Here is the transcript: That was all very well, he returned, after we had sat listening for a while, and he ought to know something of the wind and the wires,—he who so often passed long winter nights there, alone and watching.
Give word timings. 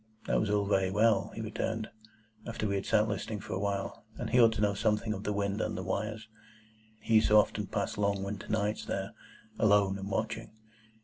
That 0.25 0.39
was 0.39 0.49
all 0.49 0.65
very 0.65 0.89
well, 0.89 1.29
he 1.35 1.41
returned, 1.41 1.87
after 2.47 2.67
we 2.67 2.73
had 2.73 2.87
sat 2.87 3.07
listening 3.07 3.39
for 3.39 3.53
a 3.53 3.59
while, 3.59 4.03
and 4.17 4.31
he 4.31 4.41
ought 4.41 4.51
to 4.53 4.61
know 4.61 4.73
something 4.73 5.13
of 5.13 5.25
the 5.25 5.31
wind 5.31 5.61
and 5.61 5.77
the 5.77 5.83
wires,—he 5.83 7.13
who 7.15 7.21
so 7.21 7.37
often 7.37 7.67
passed 7.67 7.99
long 7.99 8.23
winter 8.23 8.47
nights 8.47 8.85
there, 8.85 9.13
alone 9.59 9.99
and 9.99 10.09
watching. 10.09 10.49